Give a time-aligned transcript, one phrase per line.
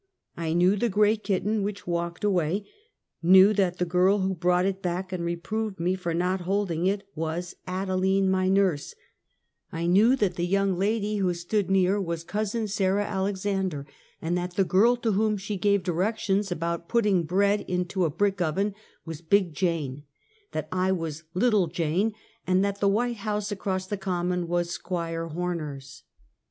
[0.35, 2.65] I knew the gray kitten which walked away;
[3.21, 7.07] knew that the girl who brought it back and reproved me for not holding it
[7.13, 8.95] was Ada line, my nurse;
[9.71, 13.85] knew that the young lady who stood near was cousin Sarah Alexander,
[14.19, 18.41] and that the girl to whom she gave directions about putting bread into a brick
[18.41, 18.73] oven
[19.05, 20.01] was Big Jane;
[20.51, 22.15] that I was Little Jane,
[22.47, 26.01] and that the white house across the common was Squire Horner's.